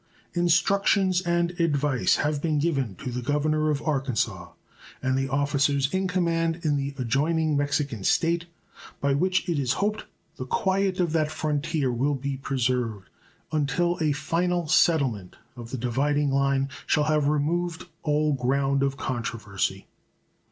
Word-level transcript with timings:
Instructions 0.33 1.21
and 1.21 1.51
advice 1.59 2.15
have 2.15 2.41
been 2.41 2.57
given 2.57 2.95
to 2.95 3.11
the 3.11 3.21
governor 3.21 3.69
of 3.69 3.83
Arkansas 3.83 4.49
and 4.99 5.15
the 5.15 5.29
officers 5.29 5.93
in 5.93 6.07
command 6.07 6.59
in 6.63 6.75
the 6.75 6.95
adjoining 6.97 7.55
Mexican 7.55 8.03
State 8.03 8.47
by 8.99 9.13
which 9.13 9.47
it 9.47 9.59
is 9.59 9.73
hoped 9.73 10.05
the 10.37 10.45
quiet 10.47 10.99
of 10.99 11.11
that 11.13 11.29
frontier 11.31 11.91
will 11.91 12.15
be 12.15 12.35
preserved 12.35 13.09
until 13.51 13.99
a 14.01 14.11
final 14.11 14.67
settlement 14.67 15.35
of 15.55 15.69
the 15.69 15.77
dividing 15.77 16.31
line 16.31 16.69
shall 16.87 17.03
have 17.03 17.27
removed 17.27 17.85
all 18.01 18.33
ground 18.33 18.81
of 18.81 18.97
controversy. 18.97 19.85